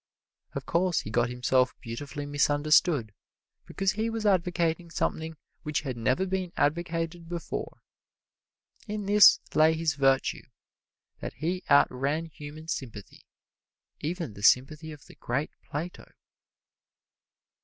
[0.53, 3.13] Of course he got himself beautifully misunderstood,
[3.67, 7.83] because he was advocating something which had never been advocated before.
[8.87, 10.47] In this lay his virtue,
[11.19, 13.27] that he outran human sympathy,
[13.99, 16.11] even the sympathy of the great Plato.